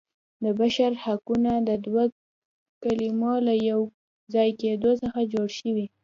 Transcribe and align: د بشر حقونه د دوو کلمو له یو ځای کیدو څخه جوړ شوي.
د 0.43 0.45
بشر 0.59 0.91
حقونه 1.03 1.51
د 1.67 1.69
دوو 1.85 2.05
کلمو 2.83 3.33
له 3.47 3.53
یو 3.69 3.81
ځای 4.33 4.49
کیدو 4.61 4.91
څخه 5.01 5.19
جوړ 5.33 5.47
شوي. 5.59 5.85